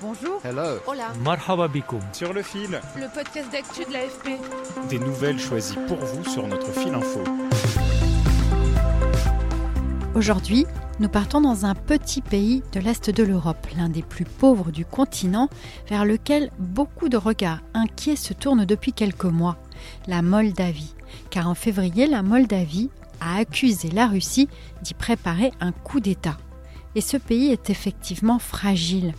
Bonjour. 0.00 0.40
Hello. 0.44 0.78
Hola. 0.86 1.12
Marhaba 1.24 1.66
bikoum. 1.68 2.00
Sur 2.12 2.32
le 2.32 2.42
fil, 2.42 2.80
Le 2.96 3.12
podcast 3.12 3.50
d'actu 3.50 3.84
de 3.84 3.92
l'AFP. 3.92 4.38
des 4.88 4.98
nouvelles 4.98 5.38
choisies 5.40 5.78
pour 5.88 5.96
vous 5.98 6.24
sur 6.24 6.46
notre 6.46 6.70
fil 6.72 6.94
info. 6.94 7.20
Aujourd'hui, 10.14 10.66
nous 11.00 11.08
partons 11.08 11.40
dans 11.40 11.64
un 11.64 11.74
petit 11.74 12.20
pays 12.20 12.62
de 12.72 12.80
l'Est 12.80 13.10
de 13.10 13.22
l'Europe, 13.22 13.66
l'un 13.76 13.88
des 13.88 14.02
plus 14.02 14.24
pauvres 14.24 14.70
du 14.70 14.84
continent, 14.84 15.48
vers 15.88 16.04
lequel 16.04 16.50
beaucoup 16.58 17.08
de 17.08 17.16
regards 17.16 17.60
inquiets 17.74 18.16
se 18.16 18.34
tournent 18.34 18.64
depuis 18.64 18.92
quelques 18.92 19.24
mois, 19.24 19.56
la 20.06 20.22
Moldavie. 20.22 20.94
Car 21.30 21.48
en 21.48 21.54
février, 21.54 22.06
la 22.06 22.22
Moldavie 22.22 22.90
a 23.20 23.36
accusé 23.38 23.90
la 23.90 24.06
Russie 24.06 24.48
d'y 24.82 24.94
préparer 24.94 25.52
un 25.60 25.72
coup 25.72 26.00
d'État. 26.00 26.36
Et 26.94 27.00
ce 27.00 27.16
pays 27.16 27.52
est 27.52 27.70
effectivement 27.70 28.38
fragile. 28.38 29.14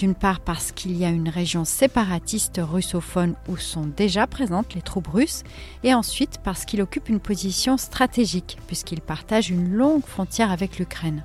D'une 0.00 0.14
part 0.14 0.40
parce 0.40 0.72
qu'il 0.72 0.96
y 0.96 1.04
a 1.04 1.10
une 1.10 1.28
région 1.28 1.66
séparatiste 1.66 2.58
russophone 2.58 3.34
où 3.48 3.58
sont 3.58 3.84
déjà 3.84 4.26
présentes 4.26 4.72
les 4.72 4.80
troupes 4.80 5.08
russes, 5.08 5.42
et 5.84 5.92
ensuite 5.92 6.38
parce 6.42 6.64
qu'il 6.64 6.80
occupe 6.80 7.10
une 7.10 7.20
position 7.20 7.76
stratégique, 7.76 8.56
puisqu'il 8.66 9.02
partage 9.02 9.50
une 9.50 9.74
longue 9.74 10.06
frontière 10.06 10.52
avec 10.52 10.78
l'Ukraine. 10.78 11.22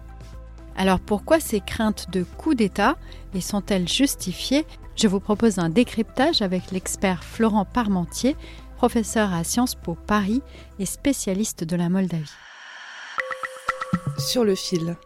Alors 0.76 1.00
pourquoi 1.00 1.40
ces 1.40 1.62
craintes 1.62 2.10
de 2.12 2.24
coup 2.24 2.54
d'État, 2.54 2.98
et 3.34 3.40
sont-elles 3.40 3.88
justifiées? 3.88 4.66
Je 4.98 5.08
vous 5.08 5.22
propose 5.22 5.58
un 5.58 5.70
décryptage 5.70 6.42
avec 6.42 6.72
l'expert 6.72 7.24
Florent 7.24 7.64
Parmentier, 7.64 8.36
professeur 8.76 9.34
à 9.34 9.46
Sciences 9.46 9.76
Po 9.76 9.96
Paris 9.96 10.42
et 10.80 10.86
spécialiste 10.86 11.64
de 11.64 11.78
la 11.78 11.88
Moldavie. 11.88 12.30
Sur 14.18 14.44
le 14.44 14.56
fil. 14.56 14.98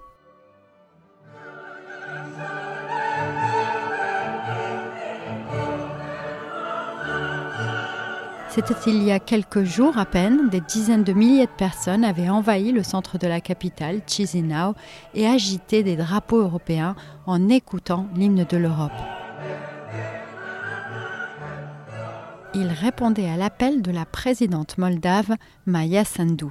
C'était 8.49 8.73
il 8.87 9.03
y 9.03 9.11
a 9.11 9.19
quelques 9.19 9.63
jours 9.63 9.99
à 9.99 10.05
peine, 10.05 10.49
des 10.49 10.59
dizaines 10.59 11.03
de 11.03 11.13
milliers 11.13 11.45
de 11.45 11.51
personnes 11.51 12.03
avaient 12.03 12.29
envahi 12.29 12.71
le 12.71 12.81
centre 12.81 13.19
de 13.19 13.27
la 13.27 13.41
capitale, 13.41 14.01
Chisinau, 14.07 14.73
et 15.13 15.27
agité 15.27 15.83
des 15.83 15.95
drapeaux 15.95 16.41
européens 16.41 16.95
en 17.27 17.47
écoutant 17.47 18.07
l'hymne 18.15 18.45
de 18.45 18.57
l'Europe. 18.57 18.91
Ils 22.55 22.71
répondaient 22.71 23.29
à 23.29 23.37
l'appel 23.37 23.83
de 23.83 23.91
la 23.91 24.05
présidente 24.05 24.79
moldave, 24.79 25.35
Maya 25.67 26.03
Sandu. 26.03 26.47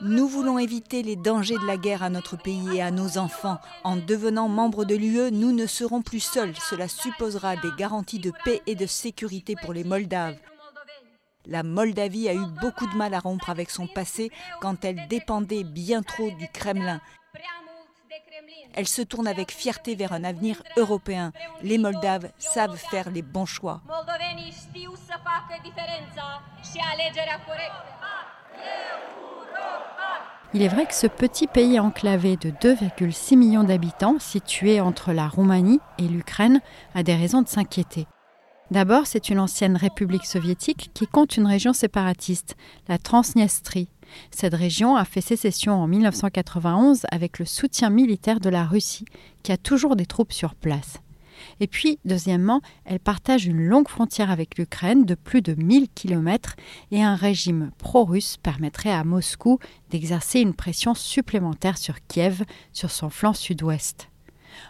Nous 0.00 0.26
voulons 0.26 0.58
éviter 0.58 1.02
les 1.02 1.16
dangers 1.16 1.58
de 1.58 1.66
la 1.66 1.76
guerre 1.76 2.02
à 2.02 2.10
notre 2.10 2.36
pays 2.36 2.76
et 2.76 2.82
à 2.82 2.90
nos 2.90 3.18
enfants. 3.18 3.58
En 3.84 3.96
devenant 3.96 4.48
membre 4.48 4.84
de 4.84 4.94
l'UE, 4.94 5.30
nous 5.30 5.52
ne 5.52 5.66
serons 5.66 6.02
plus 6.02 6.20
seuls. 6.20 6.54
Cela 6.56 6.88
supposera 6.88 7.56
des 7.56 7.70
garanties 7.78 8.18
de 8.18 8.32
paix 8.44 8.62
et 8.66 8.74
de 8.74 8.86
sécurité 8.86 9.54
pour 9.62 9.72
les 9.72 9.84
Moldaves. 9.84 10.36
La 11.46 11.62
Moldavie 11.62 12.28
a 12.28 12.34
eu 12.34 12.46
beaucoup 12.60 12.86
de 12.86 12.96
mal 12.96 13.14
à 13.14 13.20
rompre 13.20 13.50
avec 13.50 13.70
son 13.70 13.86
passé 13.86 14.30
quand 14.60 14.84
elle 14.84 15.08
dépendait 15.08 15.64
bien 15.64 16.02
trop 16.02 16.30
du 16.30 16.48
Kremlin. 16.48 17.00
Elle 18.74 18.88
se 18.88 19.02
tourne 19.02 19.26
avec 19.26 19.50
fierté 19.50 19.94
vers 19.94 20.12
un 20.12 20.24
avenir 20.24 20.62
européen. 20.76 21.32
Les 21.62 21.78
Moldaves 21.78 22.30
savent 22.38 22.76
faire 22.76 23.10
les 23.10 23.22
bons 23.22 23.46
choix. 23.46 23.82
Il 30.54 30.60
est 30.60 30.68
vrai 30.68 30.84
que 30.84 30.94
ce 30.94 31.06
petit 31.06 31.46
pays 31.46 31.80
enclavé 31.80 32.36
de 32.36 32.50
2,6 32.50 33.36
millions 33.36 33.64
d'habitants, 33.64 34.18
situé 34.18 34.80
entre 34.80 35.12
la 35.12 35.26
Roumanie 35.26 35.80
et 35.98 36.06
l'Ukraine, 36.08 36.60
a 36.94 37.02
des 37.02 37.14
raisons 37.14 37.40
de 37.40 37.48
s'inquiéter. 37.48 38.06
D'abord, 38.70 39.06
c'est 39.06 39.28
une 39.28 39.38
ancienne 39.38 39.76
république 39.76 40.24
soviétique 40.24 40.90
qui 40.94 41.06
compte 41.06 41.36
une 41.36 41.46
région 41.46 41.72
séparatiste, 41.74 42.56
la 42.88 42.96
Transnistrie. 42.96 43.88
Cette 44.30 44.54
région 44.54 44.96
a 44.96 45.04
fait 45.04 45.20
sécession 45.20 45.74
en 45.74 45.86
1991 45.86 47.02
avec 47.10 47.38
le 47.38 47.44
soutien 47.44 47.90
militaire 47.90 48.40
de 48.40 48.48
la 48.48 48.64
Russie, 48.64 49.04
qui 49.42 49.52
a 49.52 49.58
toujours 49.58 49.94
des 49.94 50.06
troupes 50.06 50.32
sur 50.32 50.54
place. 50.54 51.01
Et 51.60 51.66
puis, 51.66 51.98
deuxièmement, 52.04 52.60
elle 52.84 53.00
partage 53.00 53.46
une 53.46 53.66
longue 53.66 53.88
frontière 53.88 54.30
avec 54.30 54.58
l'Ukraine 54.58 55.04
de 55.04 55.14
plus 55.14 55.42
de 55.42 55.54
1000 55.54 55.88
km 55.94 56.56
et 56.90 57.02
un 57.02 57.14
régime 57.14 57.70
pro-russe 57.78 58.36
permettrait 58.42 58.92
à 58.92 59.04
Moscou 59.04 59.58
d'exercer 59.90 60.40
une 60.40 60.54
pression 60.54 60.94
supplémentaire 60.94 61.78
sur 61.78 61.96
Kiev, 62.06 62.44
sur 62.72 62.90
son 62.90 63.10
flanc 63.10 63.34
sud-ouest. 63.34 64.08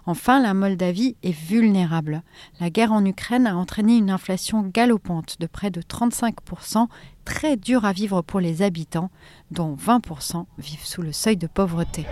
Enfin, 0.06 0.40
la 0.40 0.54
Moldavie 0.54 1.16
est 1.22 1.32
vulnérable. 1.36 2.22
La 2.60 2.70
guerre 2.70 2.92
en 2.92 3.04
Ukraine 3.04 3.46
a 3.46 3.56
entraîné 3.56 3.96
une 3.96 4.10
inflation 4.10 4.62
galopante 4.62 5.36
de 5.40 5.46
près 5.46 5.70
de 5.70 5.80
35%, 5.80 6.88
très 7.24 7.56
dure 7.56 7.84
à 7.84 7.92
vivre 7.92 8.22
pour 8.22 8.40
les 8.40 8.62
habitants, 8.62 9.10
dont 9.50 9.74
20% 9.74 10.46
vivent 10.58 10.84
sous 10.84 11.02
le 11.02 11.12
seuil 11.12 11.36
de 11.36 11.46
pauvreté. 11.46 12.06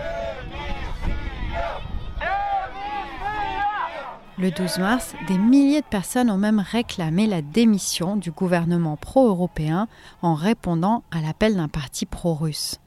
Le 4.41 4.49
12 4.49 4.79
mars, 4.79 5.13
des 5.27 5.37
milliers 5.37 5.81
de 5.81 5.85
personnes 5.85 6.31
ont 6.31 6.37
même 6.37 6.57
réclamé 6.57 7.27
la 7.27 7.43
démission 7.43 8.15
du 8.15 8.31
gouvernement 8.31 8.97
pro-européen 8.97 9.87
en 10.23 10.33
répondant 10.33 11.03
à 11.11 11.21
l'appel 11.21 11.55
d'un 11.55 11.67
parti 11.67 12.07
pro-russe. 12.07 12.79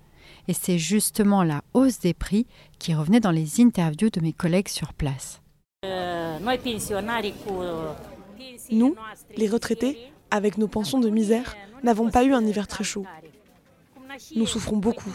Et 0.48 0.52
c'est 0.52 0.78
justement 0.78 1.44
la 1.44 1.62
hausse 1.72 2.00
des 2.00 2.12
prix 2.12 2.48
qui 2.80 2.92
revenait 2.92 3.20
dans 3.20 3.30
les 3.30 3.60
interviews 3.60 4.10
de 4.10 4.20
mes 4.20 4.32
collègues 4.32 4.66
sur 4.66 4.92
place. 4.94 5.42
Nous, 8.72 8.96
les 9.36 9.48
retraités, 9.48 10.10
avec 10.32 10.58
nos 10.58 10.66
pensions 10.66 10.98
de 10.98 11.08
misère, 11.08 11.54
n'avons 11.84 12.10
pas 12.10 12.24
eu 12.24 12.34
un 12.34 12.44
hiver 12.44 12.66
très 12.66 12.82
chaud. 12.82 13.06
Nous 14.34 14.48
souffrons 14.48 14.78
beaucoup. 14.78 15.12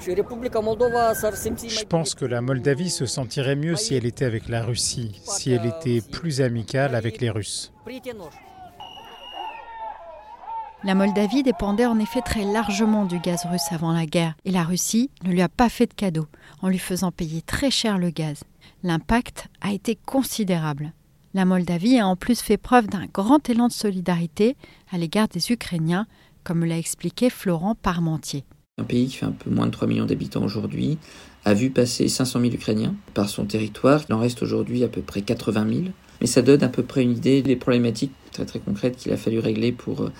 Je 0.00 1.84
pense 1.84 2.14
que 2.14 2.24
la 2.24 2.40
Moldavie 2.40 2.90
se 2.90 3.04
sentirait 3.04 3.56
mieux 3.56 3.76
si 3.76 3.94
elle 3.94 4.06
était 4.06 4.24
avec 4.24 4.48
la 4.48 4.62
Russie, 4.62 5.20
si 5.24 5.52
elle 5.52 5.66
était 5.66 6.00
plus 6.00 6.40
amicale 6.40 6.94
avec 6.94 7.20
les 7.20 7.28
Russes. 7.28 7.72
La 10.82 10.94
Moldavie 10.94 11.42
dépendait 11.42 11.84
en 11.84 11.98
effet 11.98 12.22
très 12.22 12.44
largement 12.44 13.04
du 13.04 13.18
gaz 13.18 13.44
russe 13.44 13.70
avant 13.70 13.92
la 13.92 14.06
guerre, 14.06 14.34
et 14.46 14.50
la 14.50 14.64
Russie 14.64 15.10
ne 15.24 15.32
lui 15.32 15.42
a 15.42 15.50
pas 15.50 15.68
fait 15.68 15.86
de 15.86 15.92
cadeau, 15.92 16.26
en 16.62 16.68
lui 16.68 16.78
faisant 16.78 17.12
payer 17.12 17.42
très 17.42 17.70
cher 17.70 17.98
le 17.98 18.08
gaz. 18.08 18.44
L'impact 18.82 19.48
a 19.60 19.72
été 19.72 19.94
considérable. 19.94 20.94
La 21.34 21.44
Moldavie 21.44 21.98
a 21.98 22.06
en 22.06 22.16
plus 22.16 22.40
fait 22.40 22.56
preuve 22.56 22.86
d'un 22.86 23.04
grand 23.04 23.50
élan 23.50 23.68
de 23.68 23.72
solidarité 23.72 24.56
à 24.90 24.96
l'égard 24.96 25.28
des 25.28 25.52
Ukrainiens, 25.52 26.06
comme 26.42 26.64
l'a 26.64 26.78
expliqué 26.78 27.28
Florent 27.28 27.74
Parmentier. 27.74 28.46
Un 28.78 28.84
pays 28.84 29.08
qui 29.08 29.16
fait 29.16 29.26
un 29.26 29.32
peu 29.32 29.50
moins 29.50 29.66
de 29.66 29.72
3 29.72 29.86
millions 29.86 30.06
d'habitants 30.06 30.42
aujourd'hui 30.42 30.96
a 31.44 31.52
vu 31.52 31.70
passer 31.70 32.08
500 32.08 32.40
000 32.40 32.54
Ukrainiens 32.54 32.94
par 33.12 33.28
son 33.28 33.44
territoire. 33.44 34.02
Il 34.08 34.14
en 34.14 34.18
reste 34.18 34.42
aujourd'hui 34.42 34.84
à 34.84 34.88
peu 34.88 35.02
près 35.02 35.20
80 35.20 35.66
000. 35.68 35.80
Mais 36.20 36.26
ça 36.26 36.42
donne 36.42 36.62
à 36.62 36.68
peu 36.68 36.82
près 36.82 37.02
une 37.02 37.12
idée 37.12 37.42
des 37.42 37.56
problématiques 37.56 38.12
très 38.32 38.44
très 38.44 38.58
concrètes 38.58 38.96
qu'il 38.96 39.12
a 39.12 39.16
fallu 39.16 39.38
régler 39.38 39.72
pour 39.72 40.02
euh, 40.02 40.12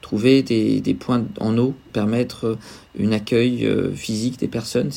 trouver 0.00 0.42
des, 0.42 0.96
points 0.98 1.24
en 1.40 1.56
eau, 1.56 1.74
permettre 1.92 2.46
euh, 2.46 2.56
un 3.00 3.12
accueil 3.12 3.64
euh, 3.64 3.94
physique 3.94 4.38
des 4.38 4.48
personnes, 4.48 4.90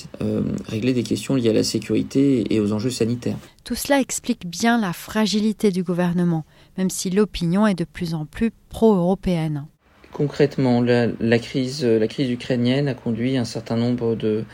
régler 0.67 0.93
des 0.93 1.03
questions 1.03 1.35
liées 1.35 1.49
à 1.49 1.53
la 1.53 1.63
sécurité 1.63 2.53
et 2.53 2.59
aux 2.59 2.73
enjeux 2.73 2.89
sanitaires. 2.89 3.37
Tout 3.63 3.75
cela 3.75 3.99
explique 3.99 4.47
bien 4.47 4.79
la 4.79 4.93
fragilité 4.93 5.71
du 5.71 5.83
gouvernement, 5.83 6.45
même 6.77 6.89
si 6.89 7.09
l'opinion 7.09 7.67
est 7.67 7.75
de 7.75 7.85
plus 7.85 8.13
en 8.13 8.25
plus 8.25 8.51
pro-européenne. 8.69 9.67
Concrètement, 10.15 10.81
la, 10.81 11.07
la, 11.19 11.39
crise, 11.39 11.83
ukrainienne 11.83 12.87
a 12.87 12.93
conduit 12.93 13.35
un 13.35 13.43
certain 13.43 13.75
nombre 13.75 14.15
de, 14.15 14.45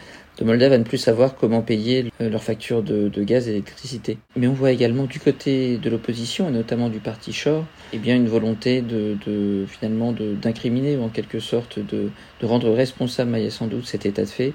Moldaves 0.41 0.73
à 0.73 0.79
ne 0.79 0.83
plus 0.83 0.97
savoir 0.97 1.35
comment 1.35 1.61
payer 1.61 2.11
leurs 2.19 2.41
factures 2.41 2.81
de, 2.81 3.23
gaz 3.23 3.47
et 3.47 3.51
d'électricité. 3.51 4.17
Mais 4.35 4.47
on 4.47 4.53
voit 4.53 4.71
également 4.71 5.03
du 5.03 5.19
côté 5.19 5.77
de 5.77 5.87
l'opposition, 5.91 6.49
et 6.49 6.51
notamment 6.51 6.89
du 6.89 6.97
parti 6.97 7.31
Shor, 7.31 7.63
eh 7.93 7.99
bien 7.99 8.15
une 8.15 8.27
volonté 8.27 8.81
de, 8.81 9.65
finalement 9.67 10.11
d'incriminer 10.13 10.97
en 10.97 11.09
quelque 11.09 11.39
sorte 11.39 11.77
de, 11.77 12.09
rendre 12.41 12.71
responsable 12.71 13.29
Maya 13.29 13.51
Sandu 13.51 13.75
de 13.75 13.85
cet 13.85 14.07
état 14.07 14.23
de 14.23 14.29
fait, 14.29 14.53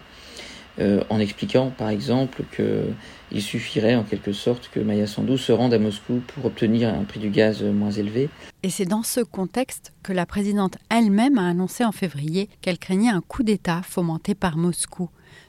euh, 0.79 1.03
en 1.11 1.21
expliquant 1.21 1.71
par 1.71 1.89
exemple 1.89 2.43
qu'il 2.55 3.43
suffirait 3.43 3.97
en 3.97 4.03
quelque 4.03 4.33
sorte 4.33 4.71
que 4.73 4.81
Maya 4.81 5.07
Sandu 5.07 5.39
se 5.39 5.53
rende 5.53 5.73
à 5.73 5.79
Moscou 5.79 6.23
pour 6.27 6.45
obtenir 6.45 6.89
un 6.89 7.05
prix 7.05 7.21
du 7.21 7.31
gaz 7.31 7.63
moins 7.63 7.91
élevé. 7.91 8.29
Et 8.63 8.71
c'est 8.71 8.85
dans 8.85 9.03
ce 9.03 9.21
contexte 9.21 9.93
que 10.03 10.13
la 10.13 10.27
présidente 10.27 10.77
elle-même 10.91 11.39
a 11.39 11.49
annoncé 11.49 11.85
en 11.85 11.93
février 11.93 12.49
qu'elle 12.61 12.79
craignait 12.79 13.11
un 13.11 13.21
coup 13.21 13.43
d'État 13.43 13.81
fomenté 13.83 14.35
par 14.35 14.57
Moscou. 14.57 15.09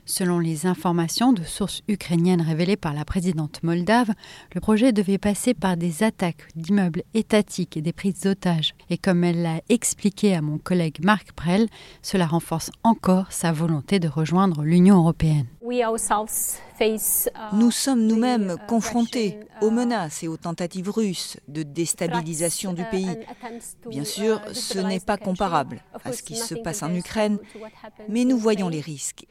Selon 0.09 0.39
les 0.39 0.65
informations 0.67 1.33
de 1.33 1.43
sources 1.43 1.81
ukrainiennes 1.89 2.41
révélées 2.41 2.77
par 2.77 2.93
la 2.93 3.03
présidente 3.03 3.61
moldave, 3.61 4.13
le 4.55 4.61
projet 4.61 4.93
devait 4.93 5.17
passer 5.17 5.53
par 5.53 5.75
des 5.75 6.01
attaques 6.01 6.47
d'immeubles 6.55 7.03
étatiques 7.13 7.75
et 7.75 7.81
des 7.81 7.91
prises 7.91 8.21
d'otages. 8.21 8.73
Et 8.89 8.97
comme 8.97 9.25
elle 9.25 9.41
l'a 9.41 9.59
expliqué 9.67 10.33
à 10.33 10.41
mon 10.41 10.59
collègue 10.59 11.03
Marc 11.03 11.33
Prel, 11.33 11.67
cela 12.01 12.25
renforce 12.25 12.71
encore 12.83 13.33
sa 13.33 13.51
volonté 13.51 13.99
de 13.99 14.07
rejoindre 14.07 14.63
l'Union 14.63 14.95
européenne. 14.95 15.47
Nous 17.53 17.71
sommes 17.71 18.05
nous-mêmes 18.05 18.55
confrontés 18.67 19.39
aux 19.61 19.69
menaces 19.69 20.23
et 20.23 20.27
aux 20.27 20.37
tentatives 20.37 20.89
russes 20.89 21.37
de 21.47 21.63
déstabilisation 21.63 22.73
du 22.73 22.83
pays. 22.85 23.17
Bien 23.87 24.03
sûr, 24.03 24.41
ce 24.53 24.79
n'est 24.79 24.99
pas 24.99 25.17
comparable 25.17 25.81
à 26.03 26.13
ce 26.13 26.23
qui 26.23 26.35
se 26.35 26.55
passe 26.55 26.83
en 26.83 26.93
Ukraine, 26.93 27.39
mais 28.07 28.23
nous 28.23 28.37
voyons 28.37 28.69
les 28.69 28.81
risques. 28.81 29.25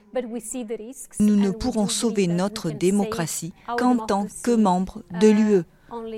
Nous 1.20 1.36
ne 1.36 1.50
pourrons 1.50 1.88
sauver 1.88 2.26
notre 2.26 2.70
démocratie 2.70 3.52
qu'en 3.78 3.96
tant 3.96 4.26
que 4.42 4.50
membres 4.50 5.02
de 5.20 5.28
l'UE. 5.28 5.62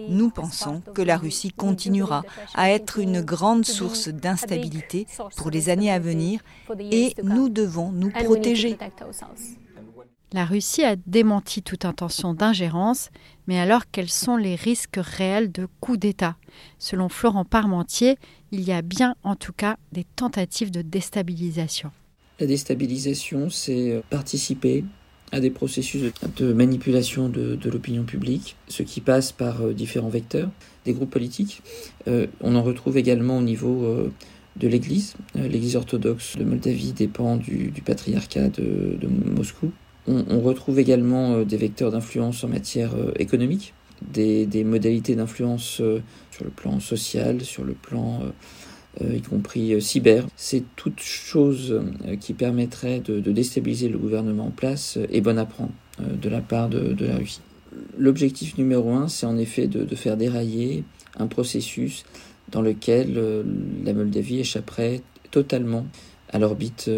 Nous 0.08 0.30
pensons 0.30 0.80
que 0.94 1.02
la 1.02 1.18
Russie 1.18 1.52
continuera 1.52 2.22
à 2.54 2.70
être 2.70 2.98
une 2.98 3.20
grande 3.20 3.66
source 3.66 4.08
d'instabilité 4.08 5.06
pour 5.36 5.50
les 5.50 5.68
années 5.68 5.92
à 5.92 5.98
venir 5.98 6.40
et 6.80 7.14
nous 7.22 7.48
devons 7.50 7.92
nous 7.92 8.10
protéger. 8.10 8.78
La 10.34 10.44
Russie 10.44 10.84
a 10.84 10.96
démenti 11.06 11.62
toute 11.62 11.86
intention 11.86 12.34
d'ingérence, 12.34 13.08
mais 13.46 13.58
alors 13.58 13.90
quels 13.90 14.10
sont 14.10 14.36
les 14.36 14.56
risques 14.56 15.00
réels 15.00 15.50
de 15.50 15.66
coup 15.80 15.96
d'État? 15.96 16.36
Selon 16.78 17.08
Florent 17.08 17.46
Parmentier, 17.46 18.18
il 18.52 18.60
y 18.60 18.72
a 18.72 18.82
bien 18.82 19.14
en 19.22 19.36
tout 19.36 19.54
cas 19.54 19.78
des 19.92 20.04
tentatives 20.04 20.70
de 20.70 20.82
déstabilisation. 20.82 21.90
La 22.40 22.46
déstabilisation, 22.46 23.48
c'est 23.48 24.02
participer 24.10 24.84
à 25.32 25.40
des 25.40 25.50
processus 25.50 26.12
de 26.36 26.52
manipulation 26.52 27.30
de, 27.30 27.58
l'opinion 27.64 28.04
publique, 28.04 28.56
ce 28.68 28.82
qui 28.82 29.00
passe 29.00 29.32
par 29.32 29.62
euh, 29.62 29.72
différents 29.72 30.08
vecteurs, 30.08 30.50
des 30.84 30.92
groupes 30.92 31.10
politiques. 31.10 31.62
Euh, 32.06 32.26
on 32.40 32.54
en 32.54 32.62
retrouve 32.62 32.96
également 32.96 33.38
au 33.38 33.42
niveau 33.42 33.84
euh, 33.84 34.12
de 34.56 34.68
l'Église. 34.68 35.14
L'Église 35.34 35.76
orthodoxe 35.76 36.36
de 36.36 36.44
Moldavie 36.44 36.92
dépend 36.92 37.36
du, 37.36 37.72
patriarcat 37.84 38.48
de 38.48 38.98
Moscou. 39.06 39.70
On, 40.08 40.40
retrouve 40.40 40.78
également 40.78 41.34
euh, 41.34 41.44
des 41.44 41.58
vecteurs 41.58 41.90
d'influence 41.90 42.42
en 42.42 42.48
matière 42.48 42.94
euh, 42.94 43.12
économique, 43.18 43.74
des, 44.00 44.64
modalités 44.64 45.14
d'influence 45.14 45.80
euh, 45.82 46.00
sur 46.30 46.44
le 46.44 46.50
plan 46.50 46.80
social, 46.80 47.42
sur 47.42 47.64
le 47.64 47.74
plan 47.74 48.20
y 49.00 49.20
compris 49.20 49.80
cyber. 49.80 50.26
C'est 50.34 50.64
toute 50.74 50.98
chose 50.98 51.80
qui 52.18 52.32
permettrait 52.32 52.98
de, 52.98 53.20
déstabiliser 53.20 53.88
le 53.88 53.96
gouvernement 53.96 54.46
en 54.46 54.50
place 54.50 54.98
et 55.10 55.20
bonne 55.20 55.38
à 55.38 55.46
de 56.00 56.28
la 56.28 56.40
part 56.40 56.68
de, 56.68 57.04
la 57.04 57.16
Russie. 57.16 57.40
L'objectif 57.96 58.58
numéro 58.58 58.92
un, 58.92 59.06
c'est 59.06 59.26
en 59.26 59.38
effet 59.38 59.68
de, 59.68 59.94
faire 59.94 60.16
dérailler 60.16 60.82
un 61.16 61.28
processus 61.28 62.04
dans 62.50 62.62
lequel 62.62 63.44
la 63.84 63.92
Moldavie 63.92 64.40
échapperait 64.40 65.02
totalement 65.30 65.86
à 66.30 66.40
l'orbite 66.40 66.90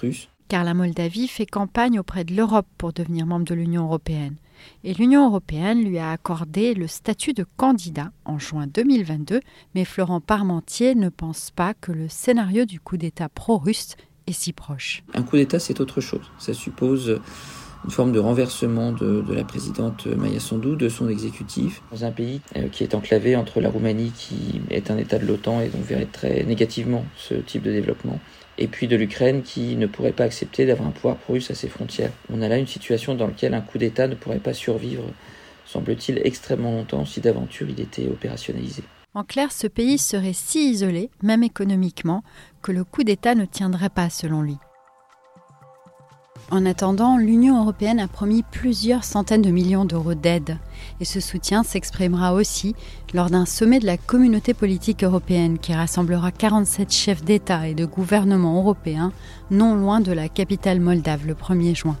russe 0.00 0.28
car 0.48 0.64
la 0.64 0.74
Moldavie 0.74 1.28
fait 1.28 1.46
campagne 1.46 1.98
auprès 1.98 2.24
de 2.24 2.34
l'Europe 2.34 2.66
pour 2.78 2.92
devenir 2.92 3.26
membre 3.26 3.46
de 3.46 3.54
l'Union 3.54 3.84
européenne. 3.84 4.36
Et 4.82 4.94
l'Union 4.94 5.26
européenne 5.26 5.84
lui 5.84 5.98
a 5.98 6.10
accordé 6.10 6.74
le 6.74 6.86
statut 6.86 7.32
de 7.32 7.44
candidat 7.56 8.12
en 8.24 8.38
juin 8.38 8.66
2022, 8.66 9.40
mais 9.74 9.84
Florent 9.84 10.20
Parmentier 10.20 10.94
ne 10.94 11.08
pense 11.08 11.50
pas 11.50 11.74
que 11.74 11.92
le 11.92 12.08
scénario 12.08 12.64
du 12.64 12.80
coup 12.80 12.96
d'État 12.96 13.28
pro-russe 13.28 13.96
est 14.26 14.32
si 14.32 14.52
proche. 14.52 15.02
Un 15.14 15.22
coup 15.22 15.36
d'État, 15.36 15.58
c'est 15.58 15.80
autre 15.80 16.00
chose. 16.00 16.30
Ça 16.38 16.54
suppose 16.54 17.20
une 17.84 17.90
forme 17.90 18.12
de 18.12 18.18
renversement 18.18 18.92
de, 18.92 19.22
la 19.32 19.44
présidente 19.44 20.06
Maya 20.06 20.40
Sandu, 20.40 20.76
de 20.76 20.88
son 20.88 21.08
exécutif, 21.08 21.82
dans 21.92 22.04
un 22.04 22.10
pays 22.10 22.40
euh, 22.56 22.68
qui 22.68 22.82
est 22.82 22.94
enclavé 22.94 23.36
entre 23.36 23.60
la 23.60 23.68
Roumanie, 23.68 24.12
qui 24.16 24.60
est 24.70 24.90
un 24.90 24.96
État 24.96 25.18
de 25.18 25.26
l'OTAN 25.26 25.60
et 25.60 25.68
donc 25.68 25.82
verrait 25.82 26.08
très 26.10 26.44
négativement 26.44 27.04
ce 27.16 27.34
type 27.34 27.62
de 27.62 27.72
développement, 27.72 28.18
et 28.58 28.68
puis 28.68 28.88
de 28.88 28.96
l'Ukraine 28.96 29.42
qui 29.42 29.76
ne 29.76 29.86
pourrait 29.86 30.12
pas 30.12 30.24
accepter 30.24 30.66
d'avoir 30.66 30.88
un 30.88 30.92
pouvoir 30.92 31.16
pro-russe 31.16 31.50
à 31.50 31.54
ses 31.54 31.68
frontières. 31.68 32.12
On 32.32 32.42
a 32.42 32.48
là 32.48 32.56
une 32.58 32.66
situation 32.66 33.14
dans 33.14 33.26
laquelle 33.26 33.54
un 33.54 33.60
coup 33.60 33.78
d'État 33.78 34.08
ne 34.08 34.14
pourrait 34.14 34.38
pas 34.38 34.54
survivre, 34.54 35.04
semble-t-il, 35.66 36.20
extrêmement 36.24 36.72
longtemps 36.72 37.04
si 37.04 37.20
d'aventure 37.20 37.68
il 37.68 37.80
était 37.80 38.08
opérationnalisé. 38.08 38.82
En 39.14 39.22
clair, 39.22 39.52
ce 39.52 39.68
pays 39.68 39.98
serait 39.98 40.32
si 40.32 40.70
isolé, 40.70 41.10
même 41.22 41.44
économiquement, 41.44 42.24
que 42.62 42.72
le 42.72 42.82
coup 42.82 43.04
d'État 43.04 43.34
ne 43.34 43.44
tiendrait 43.44 43.90
pas 43.90 44.10
selon 44.10 44.42
lui. 44.42 44.56
En 46.50 46.66
attendant, 46.66 47.16
l'Union 47.16 47.60
européenne 47.60 47.98
a 47.98 48.06
promis 48.06 48.42
plusieurs 48.42 49.02
centaines 49.02 49.42
de 49.42 49.50
millions 49.50 49.84
d'euros 49.84 50.14
d'aide, 50.14 50.58
et 51.00 51.04
ce 51.04 51.18
soutien 51.18 51.62
s'exprimera 51.62 52.34
aussi 52.34 52.76
lors 53.12 53.30
d'un 53.30 53.46
sommet 53.46 53.80
de 53.80 53.86
la 53.86 53.96
communauté 53.96 54.52
politique 54.52 55.02
européenne 55.02 55.58
qui 55.58 55.72
rassemblera 55.72 56.30
47 56.30 56.92
chefs 56.92 57.24
d'État 57.24 57.66
et 57.66 57.74
de 57.74 57.86
gouvernement 57.86 58.58
européens 58.58 59.12
non 59.50 59.74
loin 59.74 60.00
de 60.00 60.12
la 60.12 60.28
capitale 60.28 60.80
moldave 60.80 61.26
le 61.26 61.34
1er 61.34 61.74
juin. 61.74 61.96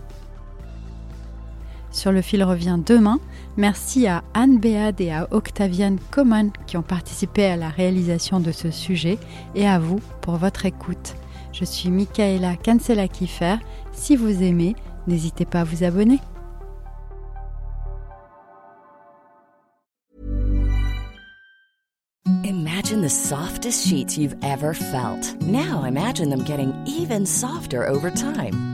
Sur 1.90 2.12
le 2.12 2.22
fil 2.22 2.44
revient 2.44 2.78
demain. 2.84 3.20
Merci 3.56 4.06
à 4.06 4.24
Anne 4.34 4.58
Béad 4.58 5.00
et 5.00 5.12
à 5.12 5.28
Octavian 5.30 5.96
Coman 6.10 6.50
qui 6.66 6.76
ont 6.76 6.82
participé 6.82 7.46
à 7.46 7.56
la 7.56 7.68
réalisation 7.68 8.40
de 8.40 8.52
ce 8.52 8.70
sujet 8.70 9.18
et 9.54 9.66
à 9.66 9.78
vous 9.78 10.00
pour 10.20 10.36
votre 10.36 10.66
écoute. 10.66 11.14
Je 11.54 11.64
suis 11.64 11.88
Michaela 11.88 12.56
Kansela-Kiffer. 12.56 13.58
Si 13.92 14.16
vous 14.16 14.42
aimez, 14.42 14.74
n'hésitez 15.06 15.44
pas 15.44 15.60
à 15.60 15.64
vous 15.64 15.84
abonner. 15.84 16.18
Imagine 22.44 23.02
the 23.02 23.08
softest 23.08 23.86
sheets 23.86 24.18
you've 24.18 24.36
ever 24.42 24.74
felt. 24.74 25.40
Now 25.42 25.84
imagine 25.84 26.28
them 26.28 26.42
getting 26.42 26.74
even 26.86 27.24
softer 27.24 27.88
over 27.88 28.10
time. 28.10 28.73